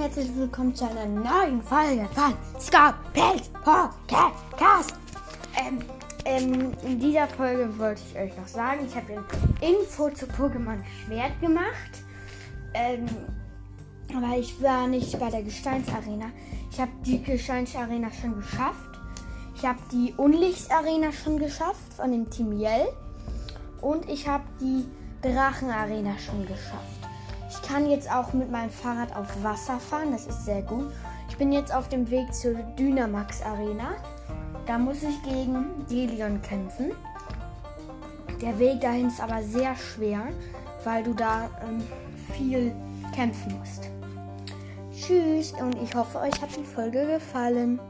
herzlich 0.00 0.34
willkommen 0.34 0.74
zu 0.74 0.88
einer 0.88 1.04
neuen 1.04 1.60
Folge 1.60 2.08
von 2.14 2.32
Scorpions 2.58 3.50
Podcast. 3.62 4.94
Ähm, 5.58 5.80
ähm, 6.24 6.72
in 6.82 6.98
dieser 6.98 7.28
Folge 7.28 7.68
wollte 7.78 8.00
ich 8.08 8.18
euch 8.18 8.34
noch 8.34 8.48
sagen, 8.48 8.86
ich 8.86 8.96
habe 8.96 9.12
ein 9.12 9.24
Info 9.60 10.08
zu 10.08 10.24
Pokémon 10.24 10.78
Schwert 11.04 11.38
gemacht. 11.42 12.02
Ähm, 12.72 13.04
aber 14.16 14.38
ich 14.38 14.62
war 14.62 14.86
nicht 14.86 15.20
bei 15.20 15.28
der 15.28 15.42
Gesteinsarena. 15.42 16.30
Ich 16.72 16.80
habe 16.80 16.92
die 17.04 17.22
Gesteinsarena 17.22 18.10
schon 18.10 18.36
geschafft. 18.36 18.98
Ich 19.54 19.66
habe 19.66 19.80
die 19.92 20.14
Unlichtsarena 20.16 21.12
schon 21.12 21.38
geschafft 21.38 21.92
von 21.94 22.10
dem 22.10 22.30
Team 22.30 22.58
Yell. 22.58 22.88
Und 23.82 24.08
ich 24.08 24.26
habe 24.26 24.44
die 24.62 24.86
Drachenarena 25.20 26.16
schon 26.16 26.46
geschafft. 26.46 27.00
Ich 27.50 27.60
kann 27.62 27.90
jetzt 27.90 28.10
auch 28.10 28.32
mit 28.32 28.48
meinem 28.50 28.70
Fahrrad 28.70 29.14
auf 29.16 29.42
Wasser 29.42 29.80
fahren, 29.80 30.12
das 30.12 30.26
ist 30.26 30.44
sehr 30.44 30.62
gut. 30.62 30.92
Ich 31.28 31.36
bin 31.36 31.52
jetzt 31.52 31.74
auf 31.74 31.88
dem 31.88 32.08
Weg 32.08 32.32
zur 32.32 32.54
Dynamax 32.78 33.42
Arena. 33.42 33.96
Da 34.66 34.78
muss 34.78 35.02
ich 35.02 35.20
gegen 35.24 35.84
Delion 35.90 36.40
kämpfen. 36.42 36.92
Der 38.40 38.56
Weg 38.60 38.80
dahin 38.80 39.08
ist 39.08 39.20
aber 39.20 39.42
sehr 39.42 39.74
schwer, 39.74 40.28
weil 40.84 41.02
du 41.02 41.12
da 41.12 41.50
ähm, 41.66 41.82
viel 42.36 42.72
kämpfen 43.14 43.58
musst. 43.58 43.90
Tschüss 44.92 45.52
und 45.52 45.76
ich 45.82 45.92
hoffe, 45.94 46.20
euch 46.20 46.40
hat 46.40 46.56
die 46.56 46.64
Folge 46.64 47.04
gefallen. 47.06 47.80